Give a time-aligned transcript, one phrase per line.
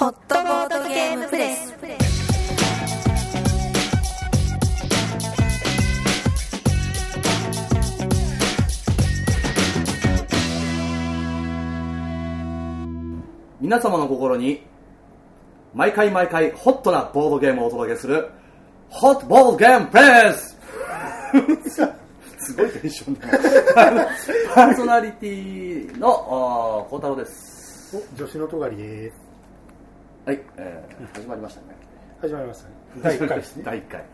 [0.00, 1.74] ホットボードゲームプレス。
[13.60, 14.62] 皆様の心に
[15.74, 18.30] 毎回毎回ホットなボードゲームをお届けする
[18.88, 20.58] ホットボードゲームプレス。
[22.40, 23.28] すごいテンションだ。
[24.54, 27.94] パーソナリティの孝太郎です。
[27.94, 29.29] お女子のとがりです
[30.26, 31.66] はい、えー始まりましたね。
[32.20, 32.74] 始まりましたね。
[33.02, 33.62] 第1回ですね。
[33.64, 34.04] 第1回。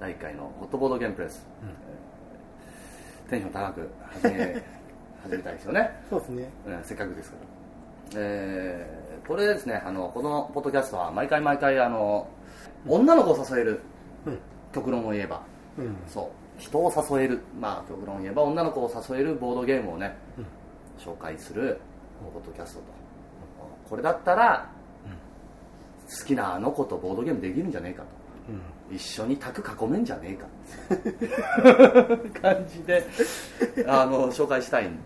[0.00, 3.88] 第1回のホットボードゲームプレス、えーテンション高く
[4.22, 4.62] 始め
[5.24, 5.90] 始めたいですよね。
[6.08, 6.48] そうですね。
[6.66, 7.36] うんせっかくですか
[8.12, 12.28] ら、えーこれですねあのこのポッドキャストは毎回毎回あの
[12.86, 13.80] 女の子を誘える
[14.26, 14.38] うん。
[14.72, 15.42] 極論を言えば。
[15.76, 15.96] うん。
[16.06, 16.26] そう。
[16.56, 17.40] 人を誘える。
[17.58, 20.46] まあ極論を言えば女の子を誘えるボードゲームをね、うん。
[20.98, 21.78] 紹介する
[22.32, 22.86] ポッドキャストと。
[23.90, 24.70] これだったら、
[26.08, 28.08] 好きなあの子とボードゲームできるんじゃねえかと。
[28.90, 28.96] うん。
[28.96, 30.46] 一緒に卓囲めんじゃねえか。
[32.40, 33.04] 感じで
[33.86, 34.98] あの紹介したいん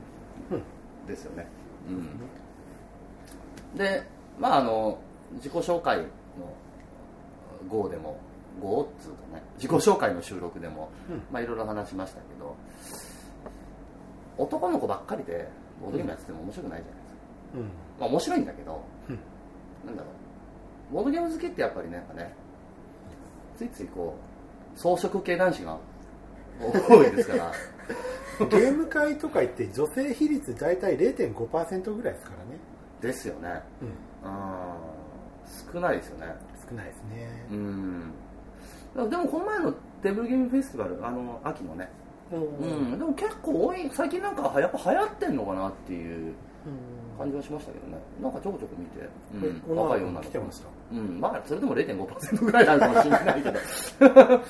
[1.06, 1.46] ですよね、
[1.88, 4.02] うん、で
[4.38, 4.98] まああの
[5.32, 6.06] 自己紹介の
[7.68, 8.18] 号でも
[8.60, 11.22] 号っつうかね自己紹介の収録でも、うん。
[11.32, 12.54] まあいろいろ話しましたけど
[14.38, 15.48] 男の子ばっかりで
[15.80, 17.62] ボードゲームやってても面白くないじゃないですか、うん。
[17.98, 19.18] まあ面白いんだけど、うん。
[19.86, 20.21] なんだろう
[20.92, 22.34] ボードゲーム好きってやっぱりねやっぱね
[23.56, 24.14] ついついこ
[24.74, 25.78] う装飾系男子が
[26.88, 27.52] 多いですから。
[28.46, 32.58] ゲーム会とか行って女性比率大体0.5%ぐらいですからね。
[33.00, 33.62] ですよね。
[33.80, 33.88] うん。
[33.88, 35.72] うん。
[35.72, 36.34] 少ないですよね。
[36.68, 37.46] 少ないですね。
[37.50, 38.12] うん。
[39.10, 41.88] でもこの前のテーブルゲームフェスティバルあの秋のね。
[42.32, 42.98] ううん。
[42.98, 46.34] でも結構多い最近なんかやっぱ流行ってんのかなっていう
[46.66, 47.18] うん。
[47.18, 47.98] 感じはしましたけどね。
[48.20, 50.24] なんかちょこちょこ見て、えうん、若い女の子。
[50.26, 54.40] 来てましたうん、まあそれでも0.5%ぐらいなのかもしれないけど。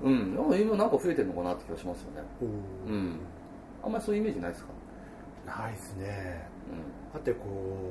[0.00, 2.22] うんでも今なんか増えてるのかなって気がしますよね。
[2.40, 2.44] う
[2.92, 3.18] ん。
[3.82, 4.70] あんまりそういうイメージないですか？
[5.62, 6.48] ないですね。
[7.10, 7.38] うだってこ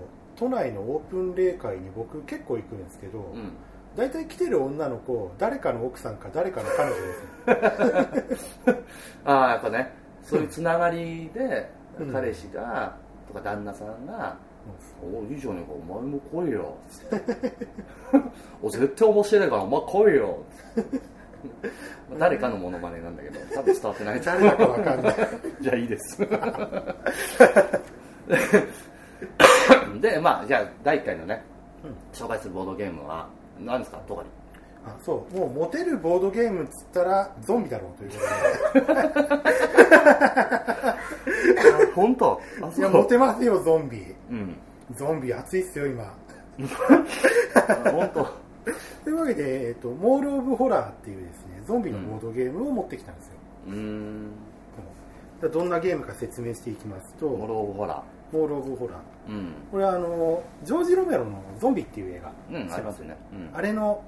[0.06, 3.52] う都内のオープン例会に僕結構行くんですけど、ん、うん。
[3.96, 6.96] 大体来てる女の子誰かの奥さんか誰かの彼女
[8.28, 8.76] ですよ。
[9.26, 9.92] ああやっぱね
[10.22, 11.70] そういうつながりで
[12.00, 12.14] うん。
[12.14, 12.96] 彼氏が
[13.28, 14.38] とか旦那さんが
[15.02, 16.76] 「おいいじゃねえかお前も来いよ」
[18.62, 20.38] お絶対面白いからお前来いよ」
[22.10, 24.22] ま あ誰かのモノマネなんだけど多分伝わってない。
[24.22, 25.16] 誰だかわかんない。
[25.62, 26.18] じゃあいいです。
[30.02, 31.44] でまあじゃあ第1回のね
[32.14, 33.28] 紹介するボードゲームは
[33.60, 33.98] 何ですか？
[34.08, 34.30] トガリ。
[34.30, 34.47] あ
[35.04, 35.38] そう。
[35.38, 38.12] もうモテるボードゲームっつったらゾンビだろうという。
[41.94, 42.42] こ と本当
[42.78, 44.16] いやモテますよゾンビ。
[44.32, 44.56] うん。
[44.96, 46.14] ゾンビ熱いっすよ今。
[47.92, 48.48] 本当？
[49.04, 53.34] というわけで、えっと、モール・オブ・ホラーっていうですねゾンビのボードゲームを持ってきたんですよ、
[53.68, 54.32] うーん。
[55.42, 59.34] でどんなゲームか説明していきますとモローホラモール・オブ・ホラーー。
[59.34, 59.54] うん。
[59.72, 63.18] これはあのジョージ・ロメロの「ゾンビ」っていう映画、うんありますよね。
[63.32, 63.58] うん。
[63.58, 64.02] あれの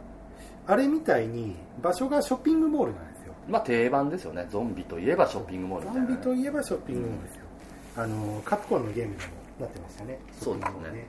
[0.70, 3.34] あれみたいに場所がショッピングモールなんですよ。
[3.48, 4.46] まあ定番ですよね。
[4.52, 6.16] ゾンビといえばショッピングモールみたいなね。
[6.24, 7.42] ゾンビといえばショッピングモールですよ、
[7.98, 9.32] あのカプコンのゲームでも
[9.62, 10.20] なってましたね。
[10.40, 11.08] そうですショッピングモールね。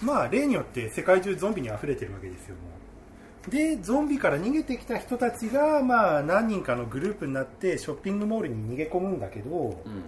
[0.00, 2.60] まあ例によって世界中ゾンビに溢れてるわけですよも
[3.48, 3.50] う。
[3.50, 10.02] でゾンビから逃げてきた人たちがまあ何人かのグループになってショッピングモールに逃げ込むんだけどうん。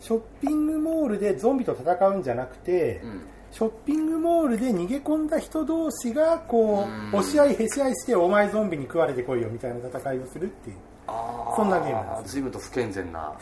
[0.00, 3.22] ショッピングモールでゾンビと戦うんじゃなくて、うん
[3.52, 10.76] ショッピングモールで逃げ込んだ人同士がこう押し合いへし合いしてお前ゾンビに食われてこいよみたいな戦いをするっていう。
[11.06, 13.32] あそんなゲームなんです随分と不健全な。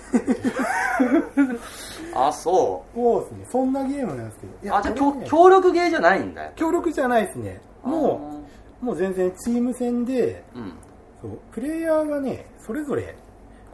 [2.15, 3.47] あそそうですね。
[3.51, 4.53] そんなゲームなんですけど。
[4.53, 5.27] いうやあじゃあね。
[5.29, 6.45] 協力ゲーじゃないんだ。
[6.45, 7.61] よ協力じゃないですね。
[7.83, 8.45] も
[8.83, 10.73] うもう全然チーム戦でううん。
[11.21, 13.17] そうプレイヤーがねそれぞれ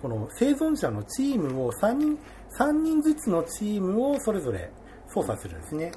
[0.01, 2.19] この生存者のチームを3人
[2.51, 4.71] 三人ずつのチームをそれぞれ
[5.13, 5.93] 操作するんですね。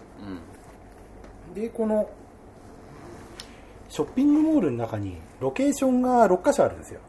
[1.50, 1.54] うん。
[1.54, 2.10] でこの
[3.90, 7.00] ショッピングモールの中にロケーションが6カ所あるんですよ、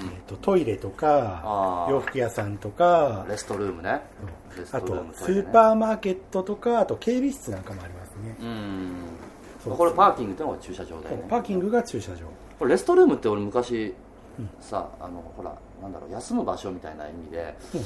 [0.00, 0.08] うん。
[0.08, 4.00] えー、とトイレとか洋服屋さんとかレストルームね。
[4.72, 9.76] あとスーパーマーケットとかあと警備室なんかもありますね、うん。
[9.76, 11.24] これパーキングってのが駐車場だよね。
[11.28, 12.26] パーキングが駐車場。
[12.58, 13.94] これレストルームって俺昔
[14.60, 17.80] さあのほらなんだろう休む場所みたいな意味でうん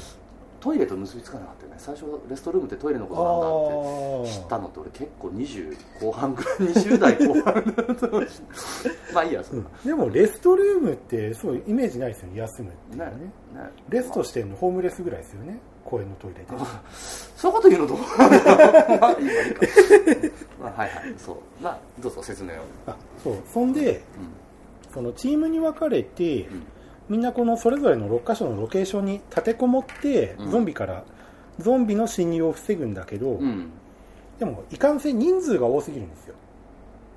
[0.61, 1.75] トイレと結びつかなかったよね。
[1.79, 8.21] 最初レストルームってトイレのことなんだって知ったのって俺結構20後半ぐらい 20代後半だと
[9.13, 13.05] まあいいやそれはでもレストルームってそうイメージないですよね休むってね。
[13.05, 15.59] ねねレストしてんのホームレスぐらいですよね。
[15.83, 16.45] 公園のトイレで。
[17.35, 19.65] そういうこと言うのどうまあいいわいいか
[20.61, 21.35] あはいはいそう。
[21.59, 22.55] まあどうぞ説明を。
[22.85, 23.37] あそう。
[23.51, 24.03] そんで
[24.93, 26.63] そのチームに分かれて、うん
[27.11, 30.49] みんなこのそれぞれの6箇所のロケーションに立てこもって、うん。
[30.51, 31.03] ゾンビから
[31.59, 33.69] ゾンビの侵入を防ぐんだけど、うん、うん、
[34.39, 36.35] でもいかんせん人数が多すぎるんですよ。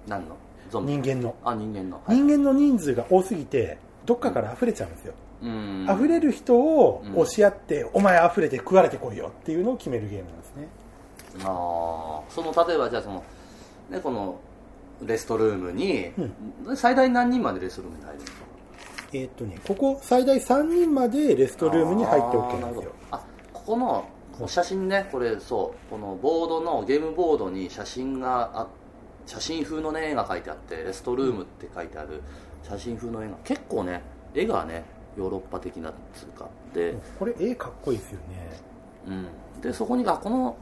[0.08, 0.36] 何の？
[0.68, 1.36] ゾンビ人間の。
[1.44, 2.16] あ人間の、はい。
[2.16, 5.86] 人間の人数が多すぎてどっかから溢れちゃうんですよ、うん。
[5.88, 10.68] 溢れる人をうん押し合って、お前溢れて食われてこいよっていうのを決めるゲームなんですね。
[11.44, 12.32] あー。
[12.32, 13.22] その例えばじゃあその
[13.90, 14.40] ねこの
[15.06, 16.10] レストルームに、
[16.66, 18.43] う最大何人までレストルームに入るんですか？
[19.14, 22.92] えーっとねここ最大3人までレストルームに入って OK なんですよ。
[23.12, 24.08] あここの
[24.48, 28.66] 写真ねこれそうこのボードのゲームボードに写真があ
[29.26, 32.20] 写真風のね絵が描いてあってレストルームって書いてある
[32.64, 34.02] 写真風の絵が結構ね
[34.34, 34.84] 絵がね
[35.16, 38.60] ヨーロッパ的なつうかで、これ絵かっこいいですよね。
[39.06, 39.10] う
[39.58, 40.56] ん、でそこにあこの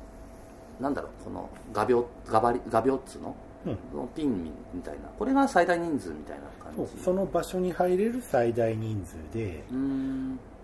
[0.78, 3.34] なんだろうこの画鋲画鋲っつうの？
[3.64, 3.76] うん。
[3.76, 4.44] このピン
[4.74, 5.08] みたいな。
[5.18, 9.64] これが最大人数みたいな感じその場所に入れる最大人数で。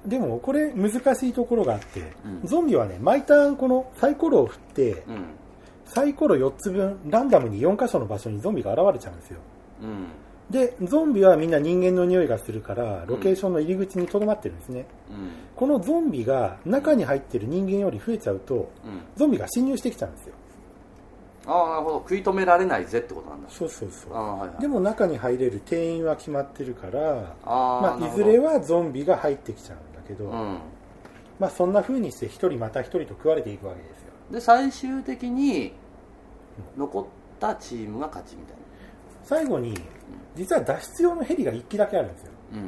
[0.06, 2.46] でもこれ難しいところがあって、うん。
[2.46, 5.25] ゾンビはね毎ターンこのサイコロを振ってうん。
[5.84, 9.38] サイコロ4つ分ランダムに4箇所の場所にゾンビが現れちゃうんですよ。
[9.82, 10.06] うん。
[10.50, 15.31] でゾンビはみんな人間の匂いがするからロケーションの入り口にとどまってるんですね、うん。
[15.54, 19.02] このゾンビが中に入ってる人間より増えちゃうとうん。
[19.16, 20.34] ゾンビが侵入してきちゃうんですよ
[21.49, 21.97] ああなるほど。
[22.00, 23.49] 食い止められないぜってことなんだ。
[23.49, 24.12] そうそうそう。
[24.12, 24.61] はいはい。
[24.61, 30.59] でも中に入れる定員は決まってるからまあ、いずれはゾンビが入ってきちゃうんだけど、うん。
[31.39, 34.12] まあ、そんな風にして一人また一人と食われていくわけですよ。
[34.33, 35.73] で最終的に
[36.77, 37.06] 残っ
[37.41, 38.56] たチームが勝ちみたい
[39.23, 39.75] 最後に
[40.37, 42.33] 実は脱出用のヘリが1機だけあるんですよ。
[42.53, 42.59] な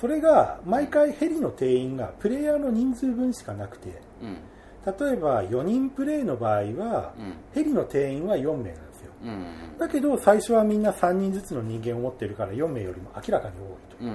[0.00, 4.36] それが毎回ヘリの定員がプレイヤーの人数分しかなくてうんうん
[4.86, 7.34] 例えば4人プレイの場合はうん。
[7.52, 9.12] ヘリの定員は4名なんですよ。
[9.24, 9.78] うん。
[9.78, 13.54] だけど最初はみんな3人ずつの人間を持ってるから4名よりも明らかに
[14.00, 14.08] 多い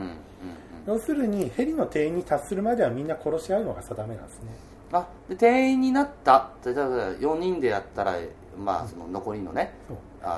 [0.85, 0.91] と。
[0.93, 4.47] 要するにヘリの定員に達するまではみんな殺し合うのが定めなんですね。
[4.93, 8.15] あで定員になった例えば4人でやったら
[8.57, 9.73] まあその残りのね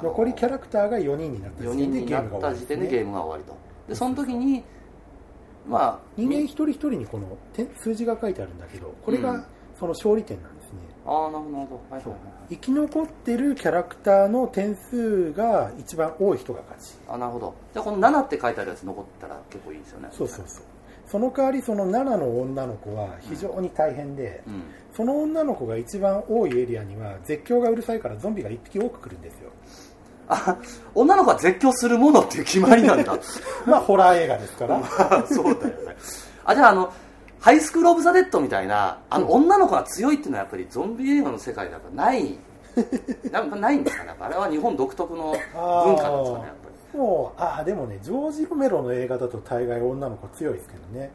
[0.01, 1.63] 残りキャラクターが4人になった。
[1.63, 3.57] 4時点でゲームが終わた時点でゲームが終わりと。
[3.87, 4.63] でその時に
[5.67, 9.45] まあ人間み一人一人にこの点数字が書いてあるんだけどこれがうん
[9.79, 11.95] その勝利点なんですね、ああなるほどなるほど。
[11.95, 12.19] はいはいはい。
[12.49, 16.95] 生き残ってるキャラクターの点数が一番多い人が勝ち。
[17.07, 17.53] あなるほど。
[17.73, 20.09] じゃあこの7って書いてあるやつ残ったら結構いいですよね。
[20.11, 20.63] そうそうそう。
[21.05, 24.63] その代わりその7の女の子は非常に大変で、うん。
[24.95, 29.49] その女の子が一番多いエリアには絶叫がうるさいからゾンビが1匹多く来るんですよ。
[30.29, 30.57] あ
[30.95, 33.17] 女の子は絶叫するものっていう決まりなんだ。
[33.67, 34.81] まあホラー映画ですから。
[35.27, 35.95] そうだよね。
[36.45, 36.93] あじゃああの
[37.43, 42.37] ハイスクール・オブ・ザ・デッドみたいなあの女の子が強いっていうのはやっぱりゾンビ映画の世界だとない。
[43.33, 46.97] なんかないんですかねあれは日本独特の文化なんですかねやっぱり。
[46.97, 51.11] もうああでもねジョージ・ロメロの映画だと大概女の子強いですけどね。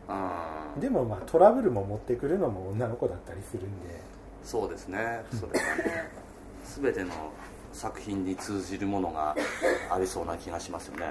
[0.79, 3.99] でもまあトラブルも持ってくるのも女の子だったりするんで。
[4.45, 5.23] そうですね。
[5.33, 6.11] それはね。
[6.63, 7.11] 全ての
[7.73, 9.35] 作品に通じるものが
[9.91, 11.07] ありそうな気がしますよね。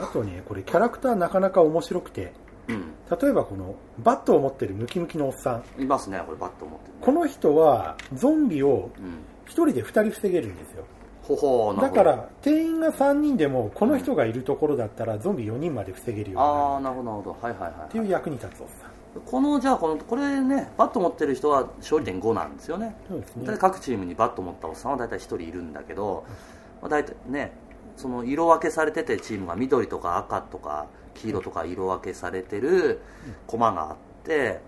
[0.00, 2.32] あとねこれキャラクターなかなか面白くて
[2.68, 5.82] うん、うん例えばこのバットを持ってるムキムキのおっさん。
[5.82, 9.34] いますねこれバッと思ってるねこの人はゾンビをうん。
[9.46, 10.84] 1人で2人防げるんですよ。
[11.22, 12.02] ほほうなるほど。
[12.02, 17.30] だから定員が3人でもこの人がいるところだったらゾンビ4人まで防げるようにああなるなるほどなるほど。
[17.46, 19.20] はいはいはい、っていう役に立つおっさん。
[19.20, 22.96] このじゃあこのこれねバット持ってる人は勝利点5なんですよね。
[23.08, 23.46] そうですね。
[23.46, 26.24] で各チームにバット持ったおっさんは大体1人いるんだけど、
[26.80, 27.52] まあ、大体ね
[27.96, 33.00] その色分けされててチームが緑とか赤とか黄色とか色分けされてる
[33.46, 34.60] 駒があって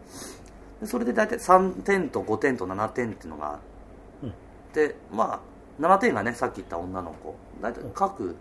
[0.81, 4.31] でそれで大体3点と5点と7点っていうのがあっ
[4.73, 5.41] て、まあ
[5.83, 7.35] 7点がねさっき言った女の子。
[7.61, 8.37] 大体各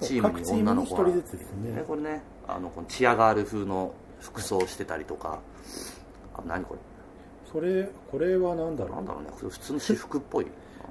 [0.00, 1.76] チームに各チームに1女の子が人ずつですね。
[1.76, 5.38] ね、これねあのこのチアガール風の服装をしてたりとか
[6.34, 6.80] あ何これ？
[7.52, 9.02] それこれは何だろう。
[9.02, 9.30] んなだろうね。
[9.36, 10.46] 普通の私服っぽい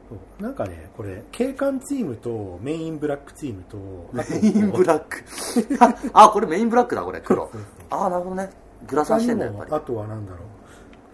[0.10, 0.44] そう。
[0.44, 3.78] なんかねこれ警官チームとメインブラックチームと
[4.12, 5.24] メインブラック。
[6.14, 7.50] あこれメインブラックだこれ黒。
[7.92, 8.50] ああなるほどね。
[8.88, 9.72] グラサンしてんだやっぱり。
[9.72, 10.42] あとは何だろう。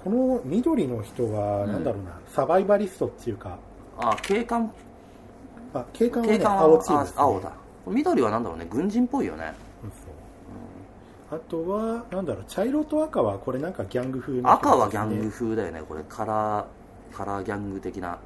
[0.04, 3.58] この緑の人は何だろうな、サバイバリストっていうか。
[3.98, 4.72] あ警官。
[5.74, 7.52] あ警官はね警官は青チームね、あ青だ。
[7.88, 8.68] 緑はなんだろうね。
[8.70, 9.54] 軍人っぽいよね。
[11.32, 12.46] あとはなんだろう。
[12.48, 15.82] 茶色と赤はこれなんかギャング風の人赤はギャング風だよね。
[15.88, 16.66] これカラー
[17.16, 18.18] カラーギャング的な、うん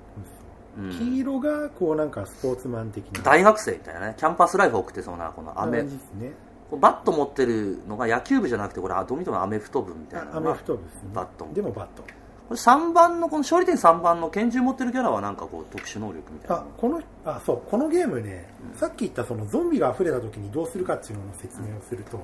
[0.97, 3.21] 黄色がこうなんかスポーツマン的な。
[3.21, 4.15] 大学生みたいなね。
[4.17, 6.31] キャンパスライフを送ってそうなこの感雨じですね。
[6.71, 11.09] バット持ってるのが野球部じゃなくてこれあどう見てもアメフト部みたいなあアメフト部ですね。
[11.13, 11.47] バット。
[11.53, 12.03] でもバット。
[12.03, 16.55] これ3番のこの勝利点3番の拳銃持ってるキャラはなんかこう特殊能力みたいな。
[16.57, 22.19] あこのあそうこのゲームね、さっき言ったそのゾンビが溢れた時にどうするかっていうのの説明をすると、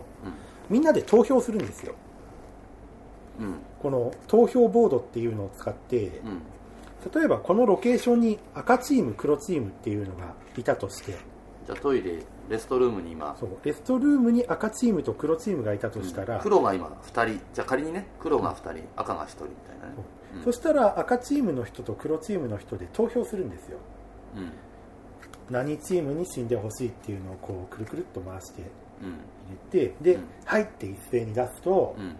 [0.69, 1.95] みんなで投票するんですよ。
[3.39, 3.55] うん。
[3.81, 6.41] この投票ボードっていうのを使って、うん
[7.13, 11.17] 例えばこのロケーションに赤チーム黒チームっていうのがいたとして
[11.65, 12.19] じゃあトイレ
[12.49, 13.35] レストルームに今。
[13.39, 17.41] そうレストルームに赤チームと黒チームがいたとしたら、黒が今2人。
[17.53, 19.93] じゃあ仮にね黒が2人赤が1人みたいなね。
[20.35, 20.43] うん。
[20.43, 23.79] そしたら赤チームの人と黒チームの人で投票するんですよ。
[24.35, 24.51] うん。
[25.49, 28.61] 何チームに死んでほしいっていうのをこうくるくるっと回して
[29.01, 29.09] うん。
[29.09, 30.23] 入れてで、うん。
[30.45, 32.15] 入って一斉に出すと、うん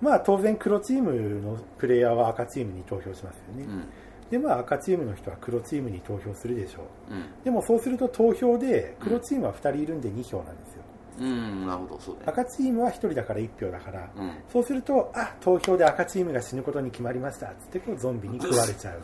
[0.00, 3.88] まあ当然黒チームのプレイヤーは赤チームに投票しますよね、うん。
[4.30, 7.14] でまあ赤チームの人は黒チームに投票するでしょう。
[7.14, 7.24] うん。
[7.44, 10.82] でもそうすると投票で黒チームは2人いるんで2票なんですよ。
[11.20, 11.66] うん。
[11.66, 12.30] なるほどそうだよ。
[12.30, 14.32] 赤チームは1人だから1票だから、うん。
[14.52, 19.02] そうするとあ投票で赤チームが死ぬことに決まりましたっつってこうゾンビに食われちゃう。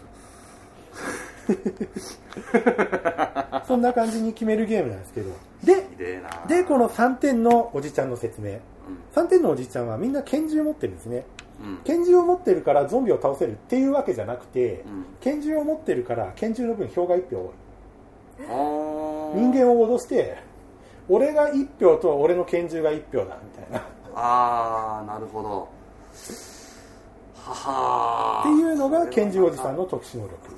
[3.67, 5.31] そんな感じに決めるゲームなんですけど。
[5.65, 5.97] でひ
[6.49, 8.51] でこの3点のおじちゃんの説明。
[8.51, 8.61] うん
[9.15, 11.25] 3点のおじちゃんはみんな拳銃を持ってるんですね。
[11.63, 11.79] うん。
[11.85, 15.07] 拳銃を持ってるからゾンビを倒せるっていうわけじゃなくて、うん。
[15.21, 17.53] 拳銃を持ってるから拳銃の分票が1票。
[18.49, 20.37] 多い人間を脅して
[21.09, 23.79] 俺が1票と俺の拳銃が1票だみたいな。
[23.79, 23.83] っ
[24.15, 25.69] ああなるほど。
[27.35, 30.37] ははていうのが拳銃おじさんの特殊能力。
[30.37, 30.49] こ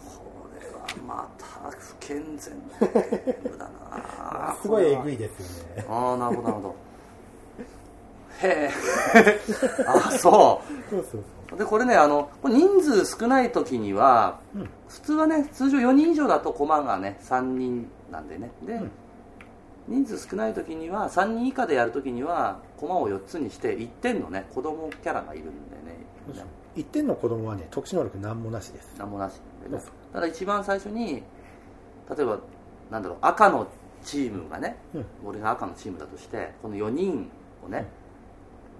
[0.61, 2.55] れはまた不健全
[3.59, 5.87] な すごいえぐいですよね。
[5.89, 6.84] ああなるほどなるほど
[8.43, 8.71] へ
[9.15, 9.41] え
[9.87, 11.25] あそそうそう
[11.55, 11.59] う。
[11.59, 14.69] でこれねあの人数少ない時には、うん。
[14.89, 18.51] 普通はね通常4人以上だと駒がね3人なんでね。
[18.67, 18.91] で、ん。
[19.87, 25.97] 人数少ない時には3人以下でやる時には駒を4つにして1点のね子供キャラがいるんでね。
[26.35, 28.95] そう1点の子供はね特殊能力なんもなしです。
[28.99, 29.83] なんもなしでね。
[30.13, 31.23] ただ一番最初に
[32.11, 32.39] 例えば
[32.91, 33.67] なんだろう赤の
[34.05, 35.07] チームがね、うん。
[35.25, 37.31] 俺が赤のチームだとしてこの4人
[37.65, 37.87] をね、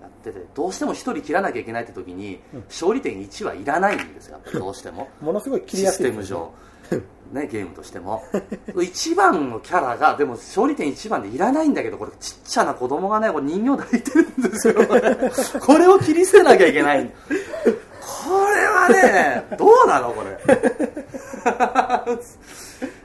[0.05, 2.65] やっててどうしても1人切らなきゃいけないって時に、うん。
[2.69, 5.09] 勝利点1はいらないんですよ どうしても。
[5.21, 6.53] ものすごい切りシやすいですステム上。
[7.33, 8.23] ね、ゲームとしても。
[8.69, 14.75] 1番のキャラがでも勝利点1番でいらないんだけどこれちっちゃな子供がねこれ人形抱いてるんですよ。
[14.87, 17.07] こ れこれを切り捨てなきゃいけない。
[17.07, 17.13] こ
[18.55, 20.39] れはねどうなのこれ。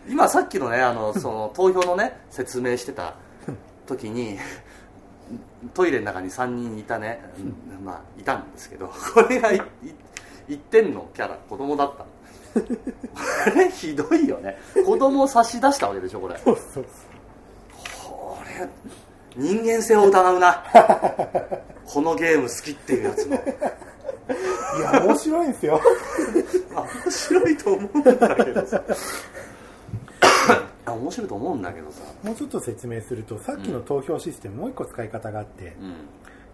[0.09, 3.15] 今さっきのねあのその投票のね説明してた
[3.85, 4.37] 時に
[5.73, 7.21] トイレの中に3人いたね、
[7.83, 9.61] まあいたんですけど これがいい
[10.49, 12.03] 1点のキャラ子供だった。
[12.03, 12.09] の
[12.65, 14.57] これひどいよね。
[14.85, 16.37] 子供を差し出したわけでしょこれ。
[16.39, 16.85] そうそう
[18.03, 18.67] これ
[19.35, 20.63] 人間性を疑うな。
[21.85, 23.39] このゲーム好きっていうやつのい
[24.81, 25.81] や面白いんですよ。
[26.75, 28.83] あ 面白いと思うんだけどさ
[30.89, 32.01] あ面白いと思うんだけどさ。
[32.23, 35.93] もうちょっと説明するとさっきの投票システムもう一個使い方があってうん。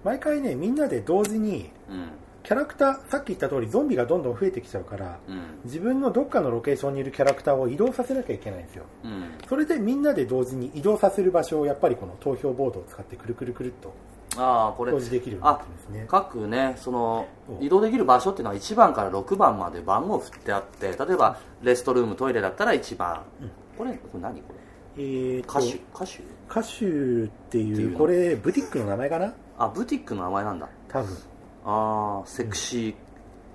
[0.04, 2.10] 毎回ねみんなで同時にうん。
[2.44, 5.42] キャラクターさっき言った通りゾンビがどんどん増えてきちゃうからうん。
[5.66, 8.84] 自分のどっかのロケーションにいるキャラクターを移動させなきゃいけないんですよ。
[9.04, 9.24] うん。
[9.50, 13.94] それでみんなで同時に移動させる場所をやっぱりこの投票ボードを使ってくるくるくるっと
[14.38, 14.92] ああこれ。
[14.92, 16.06] 表示できるようになってるんですね。
[16.08, 17.66] 各ねそのうん。
[17.66, 24.54] 移動できる場所っていうのは1番から6番まで番号振ってあって例えばレストルームトイレだったら1番、うんこれこれ何こ
[24.98, 25.76] えー歌手？
[25.94, 26.24] 歌手？
[26.50, 26.86] 歌手
[27.26, 29.34] っていううこれブティックの名前かな？
[29.58, 30.70] あブティックの名前なんだ。
[30.88, 31.18] 多分。
[31.66, 32.96] ああセクシー、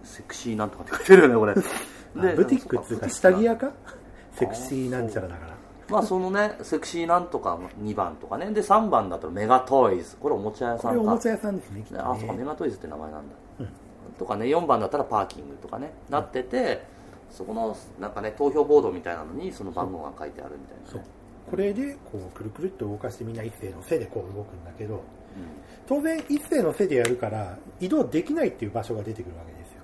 [0.03, 1.53] セクシーなんとかって書いてるよねこれ。
[2.33, 3.73] あブティックっつうか下着屋か？
[4.33, 5.55] セクシーなんちゃらだから。
[5.89, 8.51] まあそのねセクシーなんとか2番とかね。
[8.51, 10.17] で3番だったらメガトイズ。
[10.17, 10.89] これおもちゃ屋さんか。
[10.89, 11.99] これおもちゃ屋さんですねね。
[11.99, 13.69] あそうかメねガトイズって名前なんだ、うん。
[14.19, 15.93] とかね4番だったらパーキングとかね。
[16.09, 16.83] なってて、
[17.31, 21.07] そこのなんかね投票ボードみたいなのにその番号が書いてあるみたいな、ね。
[21.51, 25.01] これでこうくるくるっと動かしてみんな一斉の背でこう動くんだけどう
[25.89, 29.83] 当然一斉の背でやるから移動できないっていう場所が出てくるわけですよ。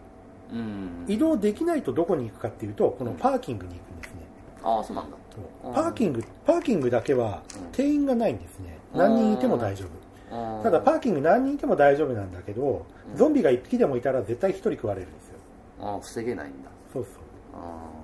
[0.55, 1.13] ん、うん。
[1.13, 4.21] 移動できないとどこに行くかっていうとこのパーキングに行くんですね。
[4.63, 5.17] ああそうなんだ。
[5.63, 7.73] パーキングパーキングだけはうん。
[7.73, 8.79] 定員がないんですね。
[8.95, 9.85] 何人いても大丈
[10.31, 10.37] 夫。
[10.57, 10.63] うん。
[10.63, 13.17] ただパーキング何人いても大丈夫なんだけどうん。
[13.17, 15.39] ゾンビが1匹でもいたら絶対1人食われるんですよ。
[15.81, 16.71] ああ防げないんだ。
[16.93, 17.13] そうそう。
[17.15, 17.26] あ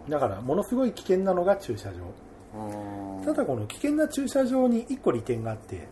[0.09, 1.97] だからものすごい危険なのが駐車場。
[3.25, 5.85] ただこの危険な駐車場に1個利点があってうん。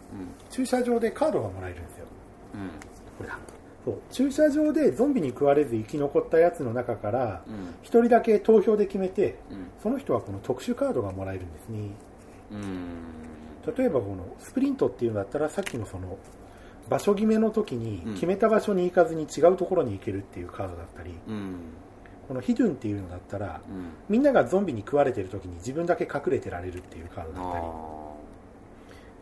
[0.50, 2.06] 駐車場でカードがもらえるんですよ。
[2.54, 2.60] うん。
[3.16, 3.38] これだ。
[3.84, 3.98] そう。
[4.10, 7.54] 駐車場でゾンビに食われず生き残ったやつの中からうん。
[7.82, 9.70] 1人だけ投票で決めてうん。
[9.82, 11.90] その人はこの特殊カードがもらえるんですね。
[12.52, 13.74] うん。
[13.76, 16.18] 例えばこのスプリントっていうんだったらさっきのその
[16.88, 18.14] 場所決めの時にうん。
[18.14, 21.54] 決めた場所に行かずに違うところに行けるっていうカードだったり、うん
[22.30, 23.90] このヒドゥンっていうのだったらうん。
[24.08, 27.64] みんながゾンビに食われてる時に自分だけ隠れてられるっていうカードだったり。
[27.64, 28.12] あ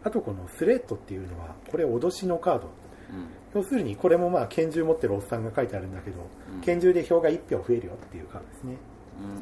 [0.04, 2.66] あとこのスレッドっていうのはこれ脅しのカード。
[2.66, 3.62] ーうん。
[3.62, 6.18] 要するにこれもまあ拳銃持ってるおっさんが書いてあるんだけど、
[6.54, 6.60] うん。
[6.60, 8.76] 拳銃で票が1票増えるよっていうカードですね。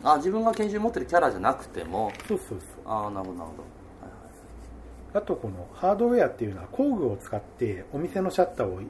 [0.04, 2.12] うんあ自分が拳銃持ってるキャラじゃなくても。
[2.28, 2.58] そうそうそう。
[2.84, 5.18] ああなるほどなるほど。
[5.18, 8.80] あとこのハードウェアっていうのは工具を使ってお店のシャッターを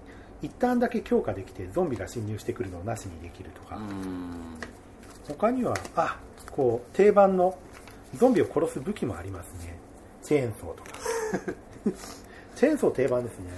[0.43, 4.59] 一旦だけ強化できてゾンビが侵入してくるのをなしにできるとか、うん。
[5.29, 6.19] 他にはあ
[6.51, 7.59] こう定番の
[8.15, 9.79] ゾンビを殺す武器もありますね。
[10.23, 10.91] チェーンソーとか。
[12.55, 13.51] チェーンソー定番ですね。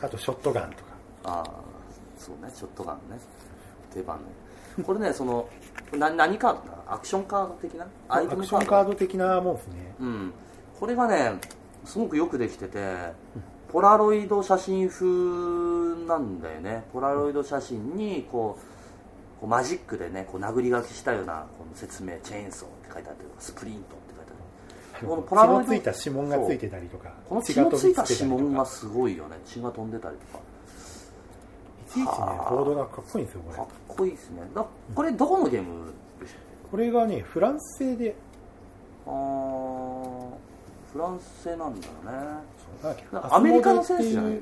[0.00, 0.82] あとショットガンとか。
[1.24, 1.50] ああ
[2.18, 2.50] そうね。
[2.54, 3.18] ショットガンね。
[3.92, 4.24] 定番ね。
[4.84, 5.48] これねその
[5.92, 6.84] な何カードだ？
[6.86, 7.86] アクションカード的な？
[8.08, 9.94] アイテアムクションカード的なもんですね。
[10.00, 10.32] うん。
[10.78, 11.38] これがね
[11.84, 12.78] すごくよくできてて
[13.74, 15.04] ポラロイド写真風
[16.06, 16.84] なんだよね。
[16.92, 24.32] ポラロイド写真にこうこうマジックでねこう殴り書きしたようなこの説明チェーンソーって書いてあったりとかスプリントって書いて
[24.96, 27.10] あるこのポラ血ロイドのついた指紋がついてたりとか。
[27.28, 29.38] この血のついた指紋がかすごいよね。
[29.44, 30.44] 血が飛んでたりとか。
[31.88, 34.42] いちいちねボードがかっこいいんですよこかっれこいいですね。
[34.54, 34.64] だ
[34.94, 38.04] これどこのゲームでしたっこれがねフランス製で。
[38.04, 38.14] け
[39.04, 39.83] あー
[40.94, 42.92] フランス製なんだよね。
[43.30, 44.40] アメリカのセンスアスモデっていうじゃない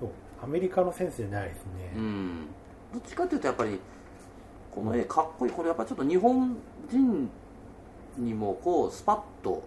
[0.00, 0.10] そう
[0.42, 1.62] アメリカのセンスじゃないですね、
[1.94, 2.46] うん、うん、
[2.94, 3.78] どっちかっていうとやっぱり
[4.74, 5.52] この絵かっこいい。
[5.52, 6.56] これやっぱりちょっと日本
[6.90, 7.30] 人
[8.16, 9.62] にもこうスパッと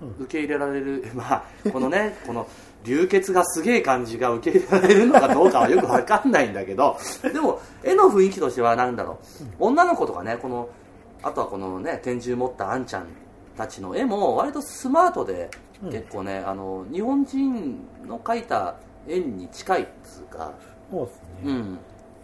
[0.00, 0.24] うん。
[0.24, 2.46] 受け入れられる、 まあこのねこの
[2.84, 9.44] 流血がすげえ感じが受け入れられるのかどうかはよくわかんないんだけどでも絵の雰囲気としてはなんだろう。
[9.58, 10.68] 女の子とかねこの
[11.22, 13.06] あとはこのね拳銃持ったあんちゃん
[13.56, 15.50] たちの絵も割とスマートで、
[15.82, 15.90] うん。
[15.90, 20.52] 結構ねあの日本人の描いた絵に近いっつうか。
[20.90, 21.78] そうですね、うん、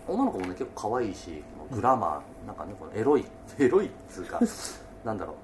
[0.06, 3.24] 女の子もね結構可愛いしグラマーなんかねこのエロい
[3.58, 4.40] エロいっつうか
[5.04, 5.36] なんだろう。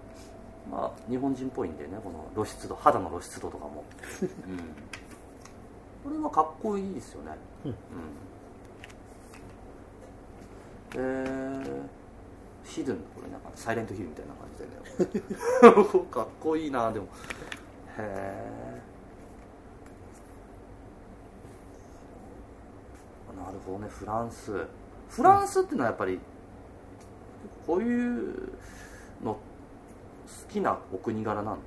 [0.71, 3.83] まあ日本人っぽいんでねこの露出度肌の露出度とかも、
[4.23, 4.29] うん、
[6.05, 7.33] これはかっこいいですよね。
[7.65, 7.71] うん。
[7.71, 7.77] うん、
[10.95, 11.83] えー、
[12.69, 16.05] ヒドゥンこれなんかサイレントヒルみたいな感じでね。
[16.13, 17.07] かっこいいなでも。
[17.07, 17.09] へ
[17.99, 18.81] え
[23.37, 23.89] なるほどね。
[23.89, 24.53] フランス。
[25.09, 26.19] フランスっていうのはやっぱり
[27.67, 28.53] こういう
[29.25, 29.39] の好
[30.51, 31.59] きなお国柄なの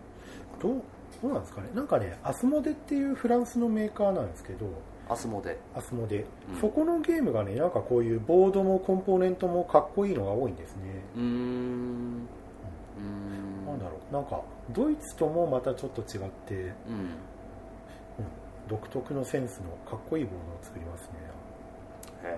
[0.61, 0.81] どう
[1.21, 1.69] どうなんですかね？
[1.73, 4.67] なんかねアスモデっていうフランスのメーカーなんですけど
[5.11, 5.57] アスモデ。
[5.75, 6.61] アスモデ、うん。
[6.61, 10.81] そこのゲームがねなんかこういうボードもコンポーネントもかっこいいのが多いんですね、
[11.15, 11.25] うーん。
[11.25, 13.65] うーん。
[13.65, 14.13] なんだろう。
[14.13, 16.63] なんかドイツともまたちょっと違って、うん。
[16.63, 16.71] うん
[18.69, 21.09] 独特のセンスのかっこいいボードを作りますね。
[22.23, 22.37] へえ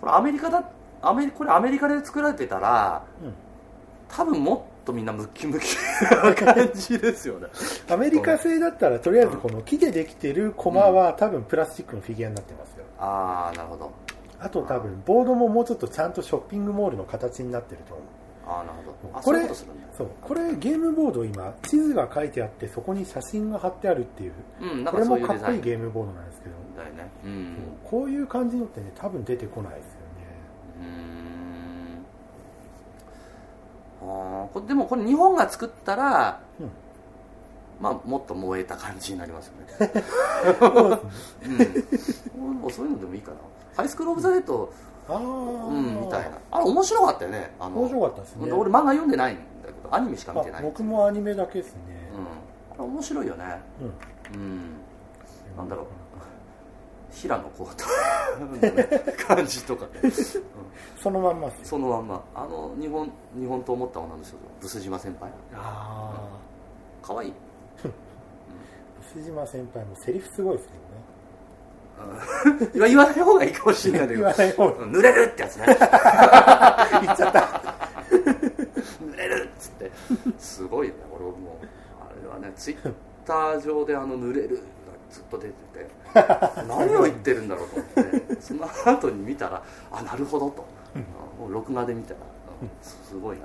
[0.00, 0.62] これアメリカだ
[1.02, 3.34] アメリこれアメリカで作られてたらうん。
[4.08, 7.48] 多分もっとみんなムッキムキな感じですよね。
[7.90, 12.84] アメリカ製だったらとりあえずこの木でできてるコマは多分プラスチックのフィギュアになってますよ。
[12.98, 13.90] ああなるほど。
[14.40, 18.06] あと多分ボードももうちょっとちゃんとショッピングモールの形になってると思う。
[18.46, 19.18] ああなるほど。
[19.18, 19.46] あこれ
[19.96, 24.32] そうこれゲームボード今地図が書いてあってそこに写真が貼ってあるっていう。
[24.62, 25.40] うんなんこれもかそういうデザイン。
[25.40, 27.10] かっこいいゲームボードなんですけど、だよね。
[27.24, 27.56] うん。
[27.84, 29.96] こういう感じのってね多分出てこないですよね。
[30.80, 31.37] うーん
[34.00, 36.70] あーこれでもこれ日本が作ったら、うん。
[37.80, 39.52] まあもっと燃えた感じになりますよ
[39.86, 40.04] ね。
[42.64, 42.70] うん。
[42.70, 43.36] そういうのでもいいかな。
[43.76, 44.72] ハイスクール・オブ・ザ・デッド、
[45.08, 46.38] ああ、うん、みたいな。
[46.50, 47.54] あれ面白かったよね。
[47.60, 48.52] あの面白かったですね。
[48.52, 50.60] 俺漫画読んでないんだけどアニメしか見てない。
[50.60, 51.80] あ僕もアニメだけですね。
[52.78, 53.44] うん、あれ面白いよね。
[54.34, 54.60] うん、うん。
[55.56, 55.86] なんだろう
[57.10, 57.84] 平野浩太
[58.38, 58.88] のね
[59.26, 60.12] 感じとかね、うん。
[61.00, 62.22] そのまんまそのまんま。
[62.34, 65.30] あの日本日本と思った女の人ブス島先輩。
[65.54, 66.28] あ
[67.02, 67.32] 可愛い。
[67.84, 67.88] あ
[69.16, 70.74] 牛島先輩もセリフすごいですけ
[72.74, 74.92] 言わ言わない方がいいかもしれないけ言どわない方がうん。
[74.92, 75.66] 濡れるってやつね。
[75.66, 75.78] ど ね
[77.02, 77.40] 言っちゃった。
[79.02, 79.90] 濡れるっつって。
[80.38, 81.00] すごいよね。
[81.12, 81.58] 俺も
[82.00, 82.92] あれはねツイッ
[83.24, 84.62] ター上であの濡れるが
[85.10, 85.88] ずっと出てて。
[86.68, 88.40] 何を言ってるんだろうと思って。
[88.40, 90.64] その後に見たらあなるほどと。
[91.38, 92.14] もう録画で見た。
[92.14, 92.20] ら
[92.62, 93.44] うんすごいな、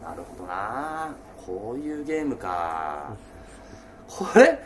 [0.00, 1.14] うん、なるほどな。
[1.44, 3.14] こういうゲームか。
[4.08, 4.58] これ？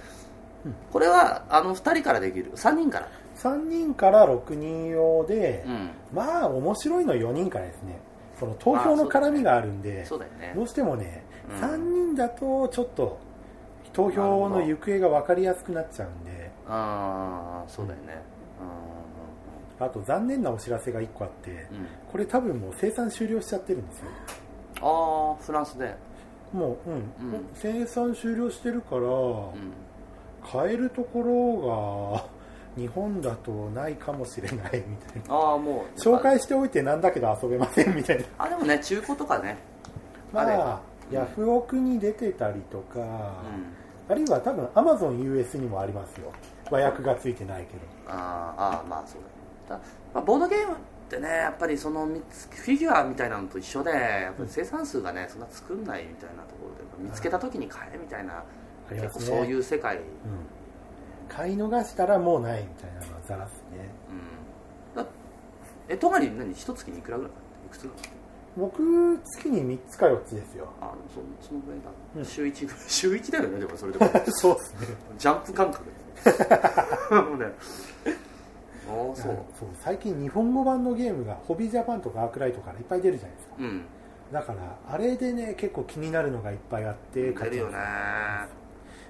[0.93, 2.53] これはあの2人からできる。
[2.55, 3.09] 3人から。
[3.37, 5.91] 3人から6人用で、うん。
[6.13, 8.01] まあ面白いの4人からですね。
[8.39, 10.53] その投票の絡みがあるんでそうだよね。
[10.55, 11.61] どうしてもね、うん。
[11.61, 13.28] 3人だとちょっと1
[13.99, 16.53] 投票の行方が分かりやすくなっちゃうんで。
[16.69, 18.23] ああそうだよね。
[19.81, 21.67] あと残念なお知らせが1個あってうん、うん、
[22.07, 24.05] これ多分もう生産終了しちゃってるんですよ。
[24.83, 25.97] ああフランスで。
[26.53, 26.95] もう、うん。
[26.95, 26.99] う
[27.39, 27.47] ん。
[27.55, 29.03] 生産終了してるから、う
[29.57, 29.73] ん。
[30.49, 32.25] 買えるところが
[32.81, 35.35] 日本だとないかもしれないみたいな。
[35.35, 38.25] ああもう紹介しておいてなんだけど遊べませんみたいな。
[38.39, 39.59] あでもね中古とかね。
[40.33, 40.81] まあ
[41.11, 43.78] ヤフオクに出てたりとか、うん
[44.09, 46.33] あるいは多分 AmazonUS にもありますよ。
[46.71, 47.81] 和訳がついてないけど。
[48.07, 49.23] あーあーまあそう
[49.69, 49.83] だね。
[49.83, 50.77] だ、まあ、ボードゲームっ
[51.11, 58.45] てねやっぱりそのフィギュアみたいなのと一緒でやっぱり生産数がねそんな作んないみたいなところで見つけた時に買えみたいな
[58.91, 60.09] 結構そういう世界、うん、うん、
[61.29, 63.91] 買い逃したらもうないみたいなのはざらすね。
[64.97, 65.05] だ
[65.89, 66.53] えトガリ何？
[66.53, 68.18] 一月にいくらぐらいかいくつぐらい
[68.59, 70.69] 僕月に3つか4つですよ。
[70.81, 72.25] あそそのぐらいだ、うん。
[72.25, 72.81] 週1ぐらい。
[72.89, 74.11] 週1だよねでもそれでも。
[74.29, 74.97] そうですね。
[75.17, 77.15] ジャンプ感覚で。
[77.23, 77.47] もうね。
[77.47, 79.37] ああそう。
[79.59, 83.55] そう最近日本語版のゲームがホビージャパンとかアークライトからいっぱい出るじゃないですか。
[83.61, 83.83] うん。
[84.33, 84.59] だから
[84.91, 87.79] あれでね結構気になるのがいっぱいあって出るよね。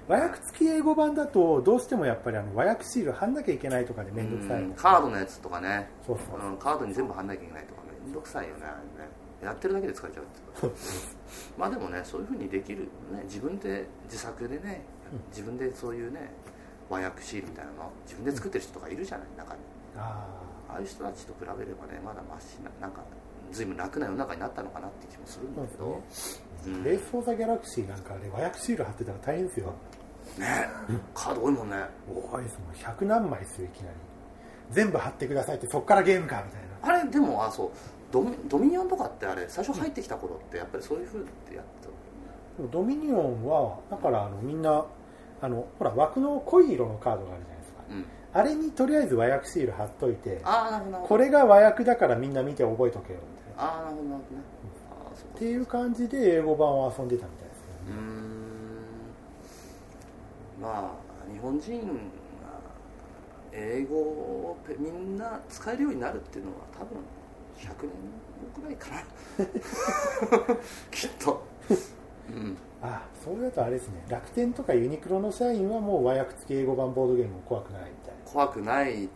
[0.07, 4.67] 和訳付き英語版だとどうしてもやっぱりあの和訳シール貼んなきゃいけないとかで面倒くさいの。
[4.69, 4.73] うん。
[4.73, 5.89] カードのやつとかね。
[6.05, 6.53] そうそうう。
[6.53, 10.25] ん、カードに全部貼んなきゃいけないとかめんどくさいよねねやってるだけで疲れちゃう
[11.57, 15.21] まあでもねそういうふうにできる、ね、自分で自作でねうん。
[15.29, 16.31] 自分でそういうね
[16.89, 19.59] 和訳シールみたいなの自分で作ってる人とかいるじゃない中に。
[19.97, 20.25] あ
[20.69, 23.01] ああいう人たちと比べればねまだマシななんか
[23.51, 26.01] 随分楽な世の中になったのかなって気もするんだけど、
[26.65, 26.83] あうん。
[26.83, 29.73] レース・フォー・ザ・ギャラクシーなんかあれ和訳シール貼ってたら大変ですよ。
[30.37, 30.69] ね。
[31.15, 31.77] カード多いもんね。
[32.07, 33.95] 多いですもん100何枚ですよいきなり。
[34.71, 36.61] 全部貼ってくださいってそっからゲームかみたい
[36.93, 37.01] な。
[37.01, 37.71] あれでもあそう
[38.11, 41.79] ドミドミニオンとかってあれ最初入ってきた頃ってやっぱりそういうふうってやって
[42.59, 44.85] でもドミニオンはだからあのみんな
[45.41, 47.83] あのほら枠の濃い色のカードがあるじゃないですか。
[47.87, 50.41] た、うん、あれにとりあえず和訳シール貼っといて
[51.07, 54.43] これが和訳だからみんな見て覚えとけよみたいなああなるほどなるほどね
[55.35, 57.93] っていう感じで英語版を遊んでたみたいですね。
[57.93, 58.51] ん。
[60.61, 61.87] まあ日本人が
[63.53, 66.97] 英語をペみんな使えるようになるっていうのは多分
[67.59, 67.91] 100年
[68.55, 69.03] 後くらいかな。
[70.91, 71.43] きっと。
[72.29, 72.57] うん。
[72.81, 74.03] あそれだとあれですね。
[74.07, 78.31] 楽天とかユニクロの社員はもう和訳付き英語版ボードゲームも怖くないみたいな。
[78.31, 79.09] 怖くない。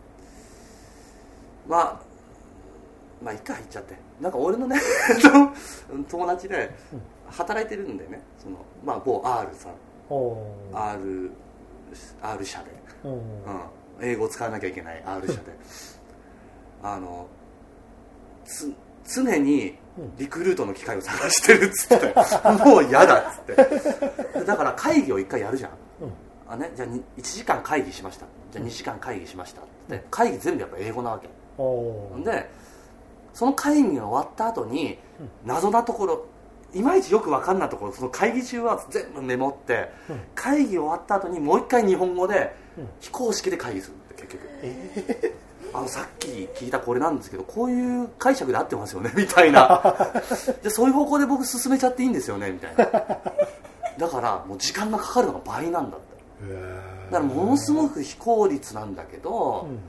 [1.66, 2.00] まあ
[3.22, 3.96] まあ一回入っちゃって。
[4.20, 4.76] なんか俺のね
[6.08, 6.70] 友達で
[7.30, 8.20] 働いてるんでね。
[8.38, 9.72] そのまあ某 R さん。
[10.72, 11.30] R,
[12.20, 12.70] R 社で、
[13.04, 13.12] うん。
[13.12, 13.20] うん、
[14.02, 15.40] 英語を使わなきゃいけない R 社で。
[16.82, 17.43] あのつ
[19.06, 19.76] 常に
[20.18, 22.14] リクルートの機会を探してるっつって。
[22.64, 24.44] もう嫌だっつって。
[24.44, 25.70] だから会議を一回やるじゃん。
[26.02, 26.12] うん。
[26.48, 28.26] あね、じゃあに1時間会議しました。
[28.52, 30.04] じゃあ2時間会議しましたって。
[30.10, 31.28] 会議全部やっぱ英語なわけ。
[32.24, 32.50] で
[33.32, 34.98] その会議が終わった後に
[35.44, 36.24] 謎なところ
[36.72, 40.20] いまいちよく分かんないところその会議中は全部メモってうん。
[40.34, 42.88] 会議終わった後にもう一回日本語でうん。
[43.00, 44.48] 非公式で会議するって結局。
[44.62, 45.34] え
[45.74, 49.82] あのさっき聞いたこれなんですけどこういう解釈で合ってますよね みたいな。
[50.62, 52.84] でそういう方向で僕進めちゃっていいんですよねみたいな。
[53.98, 56.06] だからもう時間がかかるのが倍なんだって。
[56.44, 57.10] ー。
[57.10, 59.80] だからものすごく非効率なんだけど、うん。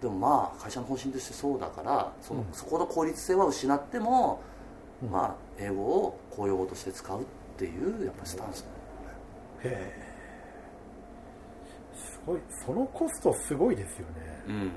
[0.00, 2.46] でもまあ会社の方針としてそうだからその、うん。
[2.52, 4.40] そこの効率性は失っても、
[5.02, 5.10] うん。
[5.10, 7.24] まあ英語を公用語として使うっ
[7.58, 8.64] ていうやっぱりスタンス。
[9.62, 10.14] へえ
[11.94, 14.44] すごいそのコストすごいですよね。
[14.48, 14.72] うん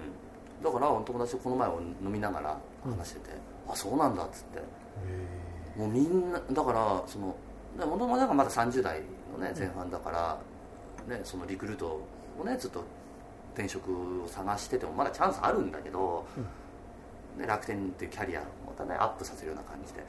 [0.63, 3.29] だから友達とこの前を飲みながら話してて、
[3.67, 4.59] あそうなんだっつって。
[4.59, 5.37] へ
[5.77, 7.35] もうみんなだからその
[7.85, 12.01] もともとまだ30代のね前半だから、ね、そのリクルート
[12.39, 12.83] をねずっと
[13.53, 13.91] 転職
[14.23, 16.25] を探しててもまだチャンスあるんだけど、
[17.37, 20.03] ね、楽天っていうキャリアをまたねアップさせるような感じで、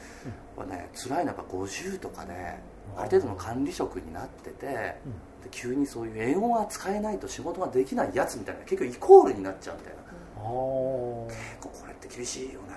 [0.56, 2.62] まあね辛いのはやっぱ50とかね
[2.96, 4.96] ある程度の管理職になってて、で
[5.50, 9.97] 急にそういう英語が使えないと仕事ができないやつみたいな結局イコールになっちゃうみたいなあー結構
[10.38, 11.28] こ
[11.86, 12.68] れって厳しいよね。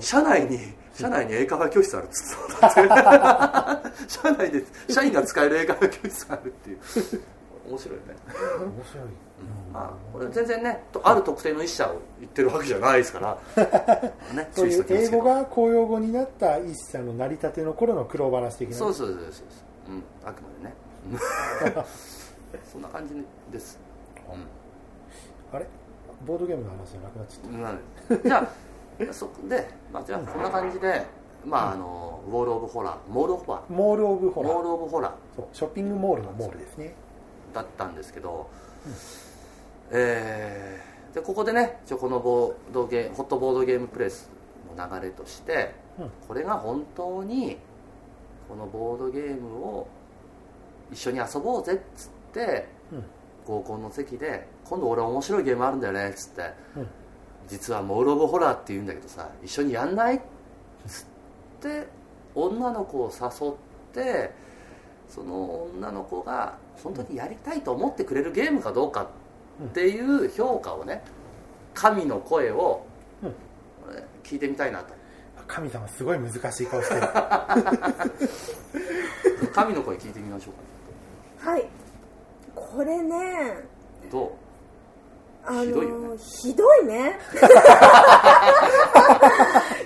[0.00, 0.58] 社内に
[0.94, 6.80] 社内に英会話教室あるっつって 社内で社員が使える英会話教室あるっていう。
[7.68, 8.14] 面白いよね、
[8.60, 9.04] 面白い、
[9.72, 13.38] まあ、これ全然ねとある特定の一社を言ってるわけじゃないですから、
[14.34, 18.76] ね、そういう英語が公用語になった一社の成り立ての頃の苦労話的な。
[18.76, 19.42] そうそうそうそうそ
[19.92, 20.74] う、うん、あくまでね。
[21.10, 21.84] うん。
[22.72, 23.14] そんな感じ
[23.52, 23.78] です、
[25.52, 25.66] あれ？
[26.26, 28.38] ボードゲームの話じゃなくなっちゃっうん、なんでじゃ
[29.10, 31.04] あ そで、まあ、じゃあこんな感じで
[31.44, 33.72] まああのウォール・オブ・ホラーモール・オブ・ホラー。
[33.72, 36.94] モール・オブ・ホラーモール・オブ・ホラーそうショッピングモールのモールですね。
[37.52, 38.48] だったんですけど、
[39.90, 44.28] えーでここでね一応このボードゲーホットボードゲームプレス
[44.76, 46.10] の流れとして、うん。
[46.28, 47.58] これが本当に
[48.48, 49.86] このボードゲームを
[50.92, 53.04] 一緒に遊ぼうぜっつってうん
[53.46, 56.88] 合コンの席で今度俺面白いゲームあるんだよねっつってうん
[57.48, 60.16] 実はモール・オブ・ホラーって言うんだけどさ一緒にやんない？
[60.16, 60.20] っ
[60.86, 61.06] つっ
[61.60, 61.86] て
[62.34, 63.54] 女の子を誘っ
[63.94, 64.32] て
[65.08, 69.08] その女の子が本当にやりたいと思ってくれるゲームかどうか
[69.64, 71.02] っていう評価をね
[71.72, 72.84] 神の声を
[74.24, 74.94] 聞いてみたいなと。
[75.46, 77.02] 神様すごい難しい顔してる。
[79.54, 81.64] 神の声聞いてみましょうはい
[82.74, 83.14] これね
[84.04, 84.30] かどう？
[85.48, 86.16] あのひどいよね。
[86.18, 87.18] ひどいね。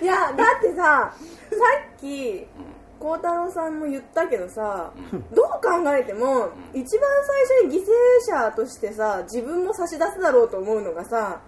[0.03, 1.13] いやだってささ
[1.97, 2.47] っき
[2.99, 4.93] 孝太郎さんも言ったけどさ、
[5.35, 5.61] どう考
[5.97, 7.09] えても、一番
[7.49, 7.87] 最初に犠牲
[8.47, 11.41] 者としてさ自分も差し出すだろうと思うのがさ、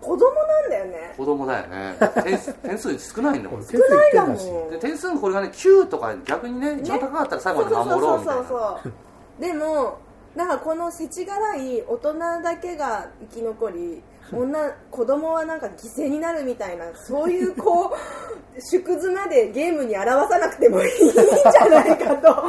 [0.00, 1.14] 子供なんだよね。
[1.16, 1.96] 子供だよね。
[2.24, 3.64] 点数 点数少ないんだもん。
[3.64, 4.70] 少ないんだもん。
[4.70, 8.42] で点数がこれがね9とか逆にね一番高かったら最後まで守ろうみたいな。
[8.42, 8.92] そうそうそうそう。
[9.40, 9.98] でも
[10.34, 17.92] なんかこの世知辛い大人だけが生き残り女子供はなんか犠牲になるみたいなそういうこう
[18.60, 22.44] 縮図までゲームに表さなくてもいいんじゃないかと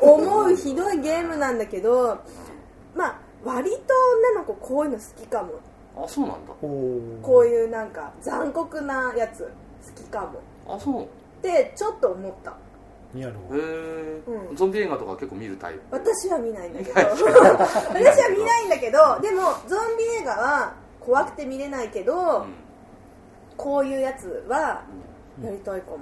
[0.00, 2.18] 思うひどいゲームなんだけど
[2.94, 3.76] まあ割と
[4.32, 5.52] 女の子こういうの好きかも。
[5.94, 6.54] あそうなんだ。
[6.60, 9.48] こういうなんか残酷なやつ好
[9.94, 10.20] きか
[10.66, 10.74] も。
[10.74, 11.02] あそう。
[11.02, 11.06] っ
[11.42, 12.56] てちょっと思った
[13.14, 14.56] ニャロへえ、うん。
[14.56, 15.80] ゾンビ映画とか結構見るタイプ？
[15.90, 17.00] 私は見ないんだけど。
[17.00, 22.54] 私は見ないんだけどでもゾンビ映画は怖くて見れないけど、うん。
[23.56, 24.82] こういうやつは
[25.42, 25.96] やりたいかも。
[25.96, 25.98] っ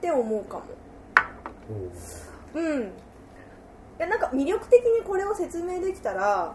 [0.00, 0.64] て思うかも。
[2.54, 2.60] う。
[2.60, 2.82] ん。
[2.82, 2.88] い
[3.98, 6.54] やなんか魅力的にこれを説明できたら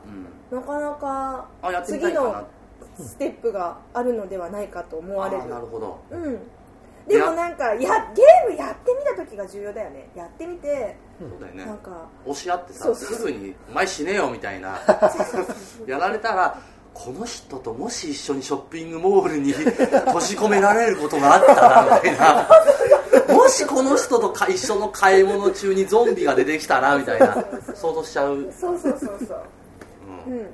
[0.51, 0.57] うん。
[0.59, 1.47] なかなか
[1.83, 2.45] 次の
[2.99, 5.43] ステップがあるのではないかと思われる。
[5.43, 5.99] あなるほど。
[6.11, 6.39] うん
[7.07, 10.09] でもなんかやゲームやってみた時が重要だよね。
[10.15, 11.65] やってみてそうだよね。
[11.65, 14.79] なんか押し合ってさすぐに「お前死ねよ」みたいな。
[15.87, 16.57] やられたら
[16.93, 22.47] この人ともし一緒にショッピングモールに閉じ込められることがあったらみたいな。
[23.33, 27.43] もしこの人とか一緒の買い物中にゾンビが出てきたらみたいな。
[27.73, 29.43] 想像しちゃう、そうそうそうそう。
[30.27, 30.37] うん。
[30.37, 30.49] うん、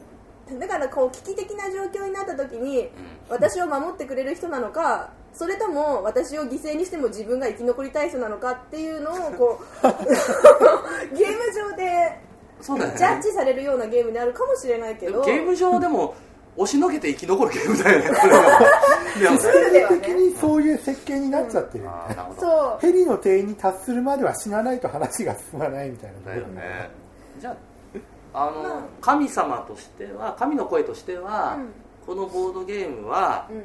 [0.60, 2.90] だからこう危機的な状況になった時に、
[3.30, 9.88] 私を守ってくれる人なのかそれとも私を犠牲にしても自分が生き残りたい人なのかっていうのをこう
[11.16, 12.20] ゲーム上で
[12.62, 12.98] そうだよね。
[12.98, 15.24] ジャッジされるようなゲームになるかもしれないけど。
[15.24, 16.16] ゲーム上でも
[16.56, 18.10] 押しのけて生き残るゲームだよね
[20.02, 21.84] 的ね にそういう設計になっちゃってる。
[21.84, 26.32] みたいなあーなるヘリの定員に達するまでは死なないと話が進まないみたいな。
[26.32, 26.90] だよね。
[27.40, 27.56] じゃあ
[28.38, 28.82] あの、まあ。
[29.02, 31.70] 神様としては神の声としては、うん。
[32.06, 33.64] このボードゲームはうん。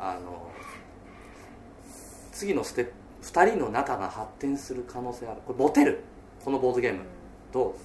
[0.00, 0.50] あの
[2.32, 5.42] 次のステップ2人の仲が発展する可能性ある。
[5.46, 6.02] これモテる。
[6.44, 7.00] このボードゲーム。
[7.52, 7.76] ど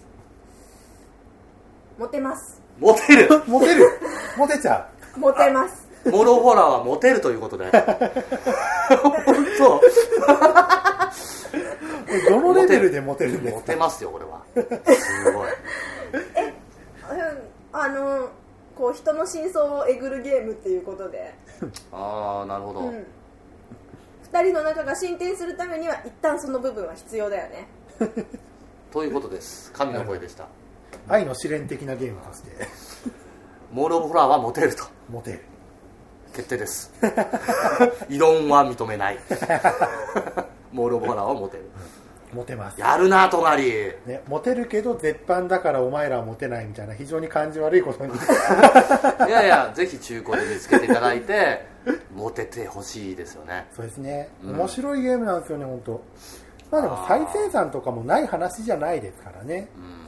[2.00, 2.62] モテます。
[2.80, 3.30] うモテる。
[3.46, 3.86] モテる。
[4.38, 5.88] モテちゃモテます。
[6.10, 7.66] モロホラーはモテるということで。
[9.26, 9.78] 本当。
[9.78, 9.82] う
[12.30, 13.60] どのレベルでモテるんですか？
[13.60, 14.42] モテますよこれは。
[14.96, 15.50] すごい。
[15.50, 17.38] うん
[17.74, 18.30] あの
[18.76, 21.34] こう人の真相をえぐるゲームっていうことで。
[21.92, 23.06] ああなるほど、うん。
[24.32, 27.68] 2人の仲が進展するためには一旦その部分は必要だよね。
[28.92, 29.72] ということです。
[29.74, 30.48] 神の声でした、
[31.08, 32.52] 愛の試練的なゲームとして。
[33.72, 34.86] モール・オブ・ホラーはモテると。
[35.10, 35.42] モテる。
[36.34, 36.92] 決定です。
[38.10, 39.18] 異論は認めない
[40.72, 41.70] モール・オブ・ホラーはモテる。
[42.34, 42.80] モテます。
[42.80, 43.72] やるな隣。
[44.06, 48.14] ね、モテるけど絶版だからお前らはモテないみたいな非常に感じ悪いことに。
[49.28, 51.66] いやいやぜひ中古で見つけていただいて
[52.14, 53.68] モテてほしいですよね。
[53.74, 54.58] そうですね、うん。
[54.58, 56.02] 面白いゲームなんですよね本当。
[56.70, 59.70] まあでも再生産とかもない話じゃないですからね。
[59.78, 60.08] うん。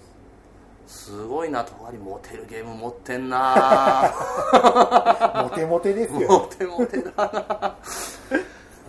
[0.88, 4.12] すごいな隣モテるゲーム持ってんな。
[5.50, 7.76] モテモテです モよテモテだな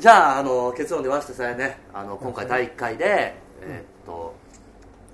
[0.01, 4.35] じゃああの結論出ましたさえねあの今回第1回で、えーっと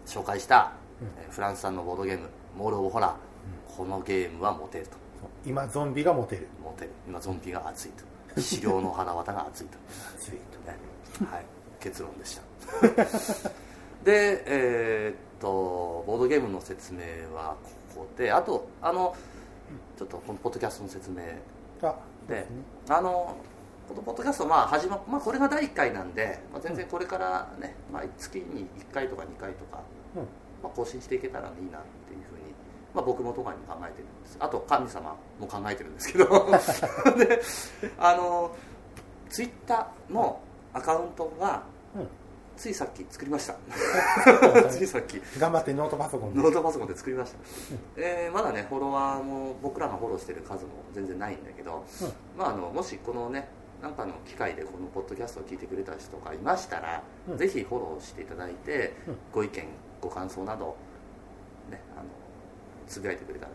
[0.06, 0.74] 紹介した、
[1.18, 3.14] えーフランス産のボードゲーム「モール・オブ・ホラー」
[3.76, 4.92] このゲームはモテると。
[5.44, 6.46] 今ゾンビがモテる。
[6.62, 6.90] モテる。
[7.04, 7.90] 今ゾンビが熱い
[8.34, 8.40] と。
[8.40, 9.76] 資料の腹渡が熱いと。
[10.16, 10.40] 熱いね。
[11.28, 11.44] はい、
[11.80, 12.42] 結論でした。
[14.04, 17.00] でえーっとボードゲームの説明
[17.34, 17.56] は
[17.96, 19.16] ここであとあの
[19.98, 21.22] ちょっとこのポッドキャストの説明
[21.82, 21.96] あ
[22.28, 22.46] で
[22.88, 23.34] あの
[23.88, 29.82] このポッドキャストまあ始ま、まあ、これが第1回なんで、まあ、全然これからね、まあ、月に1回とか2回とか、
[30.16, 30.22] うん。
[30.62, 32.52] まあ、更新していけたらいいなっていうふうに、
[32.94, 34.36] まあ、僕もとかにも考えてるんです。
[34.40, 36.26] あと神様も考えてるんですけど。
[37.16, 37.40] で
[37.98, 38.56] あの
[39.28, 40.40] ツイッターの
[40.72, 41.62] アカウントが
[41.94, 42.08] うん。
[42.56, 43.54] ついさっき作りました。
[44.70, 45.20] ついさっき。
[45.38, 46.42] 頑張ってノートパソコンで。
[46.42, 47.38] ノートパソコンで作りました、
[47.96, 52.12] えーまだねフォロワーも僕らがフォローしてる数も全然ないんだけど、うん。
[52.38, 53.46] まあ、あのもしこのね
[53.82, 57.38] なんかの機会でこのポッドキャストを聞いてくれた人がいましたら、うん。
[57.38, 59.16] ぜひフォローしていただいて、うん。
[59.32, 59.64] ご意見
[60.00, 60.76] ご感想など
[61.70, 62.04] ねあの
[62.86, 63.52] つぶやいてくれたら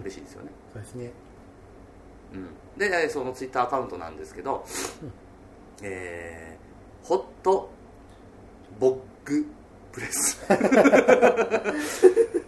[0.00, 1.10] 嬉しいですよね、そうですね。
[2.32, 2.46] うん、
[2.78, 4.64] でえーそのツイッターアカウントなんですけど、
[5.82, 7.70] えーホット
[8.78, 9.46] ボッグ
[9.92, 10.46] プレス。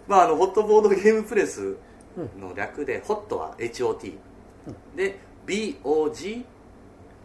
[0.07, 1.75] まああのホットボードゲームプレス
[2.39, 4.17] の略で、ホットは HOT、
[4.95, 6.45] で BOGPRESS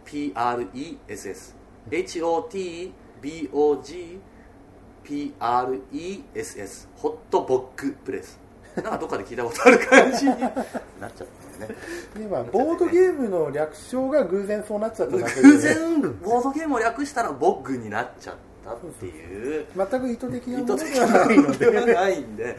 [0.07, 1.53] HOTBOGPRESS
[6.95, 8.39] ホットボッグプレス。
[8.75, 10.31] なんかどっかで聞いたことある感じに。
[10.31, 10.53] なっちゃ
[11.07, 11.17] ったよ
[11.69, 11.75] ね。
[12.15, 15.41] でまあボードゲームの略称が偶然そうなっちゃっただけで。
[15.41, 16.01] 偶然？
[16.23, 19.65] ボードゲームを略したらボッグになっちゃったっていう。
[19.75, 21.13] 全く意図的な意もの図的なで。
[21.19, 22.45] はないのでないんで。
[22.45, 22.55] ね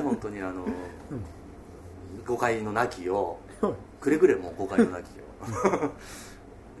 [0.00, 0.64] 本当にあの、
[2.26, 3.38] 誤解のなきを
[4.00, 5.04] くれぐれも誤解のなきを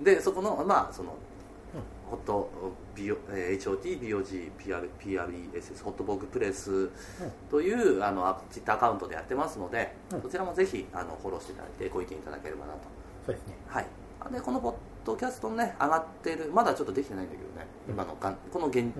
[0.02, 1.14] でそこのまあその、
[2.10, 2.50] ホット
[2.94, 3.62] BO えー
[5.00, 6.90] HOTBOGPRESS ホットボッグプレス
[7.50, 10.22] というあのツイッターアカウントでやってますので、うん。
[10.22, 12.80] そちらもぜひあのフォローしていただいてご意見いただければなと。
[13.24, 13.54] そうですね。
[13.66, 13.86] はい、
[14.30, 16.50] でこのポッドキャストね上がってる。
[16.52, 17.66] まだちょっとできてないんだけどね。
[17.88, 18.92] 今のがんこの現、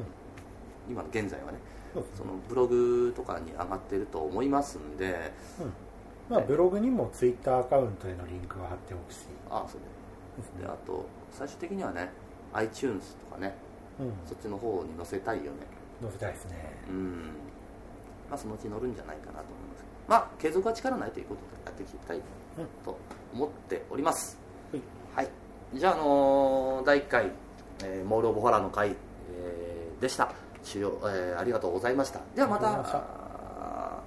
[0.89, 1.59] 今の現在はね。
[2.17, 5.33] そのブログとかに上がってると思いますんで。
[6.31, 9.27] まあブログにもツイッターアカウントへのリンクは貼っておくし。
[9.51, 9.87] あそうね
[10.59, 12.11] であと最終的にはね
[12.53, 13.55] iTunes とかね
[14.01, 14.13] うん。
[14.27, 15.51] そっちの方に載せたいよね。
[16.01, 16.73] 載せたいですね。
[16.89, 17.13] うん。
[18.29, 19.85] まあそのうち載るんじゃないかなと思います。
[20.09, 22.21] まあ継続は力ないということでやっていきたい
[22.85, 22.99] と
[23.33, 24.39] 思っております、
[24.73, 24.83] はい。
[25.15, 25.29] はい、
[25.75, 27.31] じゃあ、あのー第1回、
[27.85, 30.33] えーモール・オブ・ホラーの回、えーでした。
[30.63, 32.21] 主要、えーありがとうございました。
[32.35, 34.03] ではまた。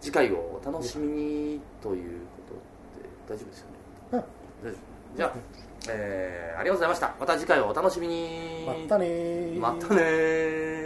[0.00, 2.54] 次回をお楽しみにというこ
[3.26, 3.72] とで大丈夫ですよね、
[4.12, 4.18] うん。
[4.18, 5.32] 大丈夫じゃあ、
[5.88, 7.14] えーありがとうございました。
[7.20, 8.64] また次回をお楽しみに。
[8.66, 9.58] またねー。
[9.58, 10.85] またねー